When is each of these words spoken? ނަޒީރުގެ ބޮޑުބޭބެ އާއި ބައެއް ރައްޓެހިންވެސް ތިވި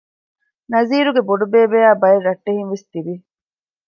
ނަޒީރުގެ 0.71 1.21
ބޮޑުބޭބެ 1.27 1.79
އާއި 1.85 1.99
ބައެއް 2.01 2.25
ރައްޓެހިންވެސް 2.27 2.87
ތިވި 2.91 3.15